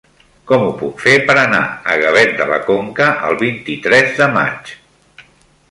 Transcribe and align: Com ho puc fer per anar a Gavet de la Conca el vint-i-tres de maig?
Com 0.51 0.63
ho 0.67 0.69
puc 0.77 1.03
fer 1.07 1.13
per 1.27 1.35
anar 1.41 1.59
a 1.95 1.97
Gavet 2.05 2.33
de 2.41 2.49
la 2.53 2.59
Conca 2.71 3.11
el 3.29 3.39
vint-i-tres 3.45 4.21
de 4.23 4.31
maig? 4.39 4.75